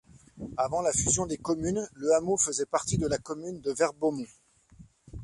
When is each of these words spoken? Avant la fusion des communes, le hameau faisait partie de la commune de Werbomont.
Avant 0.57 0.81
la 0.81 0.91
fusion 0.91 1.27
des 1.27 1.37
communes, 1.37 1.87
le 1.93 2.11
hameau 2.15 2.35
faisait 2.35 2.65
partie 2.65 2.97
de 2.97 3.05
la 3.05 3.19
commune 3.19 3.61
de 3.61 3.71
Werbomont. 3.71 4.25